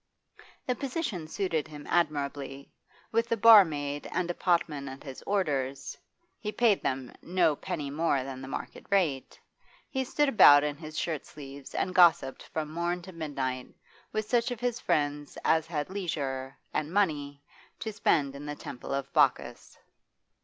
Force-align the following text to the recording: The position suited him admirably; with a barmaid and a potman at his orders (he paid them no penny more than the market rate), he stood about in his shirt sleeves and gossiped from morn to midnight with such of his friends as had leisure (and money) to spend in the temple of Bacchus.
The 0.65 0.73
position 0.73 1.27
suited 1.27 1.67
him 1.67 1.85
admirably; 1.87 2.71
with 3.11 3.31
a 3.31 3.37
barmaid 3.37 4.07
and 4.11 4.31
a 4.31 4.33
potman 4.33 4.89
at 4.91 5.03
his 5.03 5.21
orders 5.27 5.95
(he 6.39 6.51
paid 6.51 6.81
them 6.81 7.13
no 7.21 7.55
penny 7.55 7.91
more 7.91 8.23
than 8.23 8.41
the 8.41 8.47
market 8.47 8.83
rate), 8.89 9.39
he 9.91 10.03
stood 10.03 10.27
about 10.27 10.63
in 10.63 10.75
his 10.75 10.97
shirt 10.97 11.27
sleeves 11.27 11.75
and 11.75 11.93
gossiped 11.93 12.41
from 12.47 12.71
morn 12.73 13.03
to 13.03 13.11
midnight 13.11 13.67
with 14.11 14.25
such 14.27 14.49
of 14.49 14.59
his 14.59 14.79
friends 14.79 15.37
as 15.45 15.67
had 15.67 15.91
leisure 15.91 16.57
(and 16.73 16.91
money) 16.91 17.43
to 17.79 17.93
spend 17.93 18.35
in 18.35 18.47
the 18.47 18.55
temple 18.55 18.95
of 18.95 19.13
Bacchus. 19.13 19.77